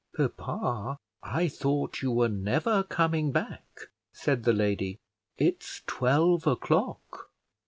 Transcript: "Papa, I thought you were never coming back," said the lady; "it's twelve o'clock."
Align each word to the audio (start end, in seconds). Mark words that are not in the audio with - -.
"Papa, 0.17 0.97
I 1.21 1.47
thought 1.47 2.01
you 2.01 2.11
were 2.11 2.27
never 2.27 2.81
coming 2.81 3.31
back," 3.31 3.89
said 4.11 4.45
the 4.45 4.51
lady; 4.51 4.97
"it's 5.37 5.83
twelve 5.85 6.47
o'clock." 6.47 7.29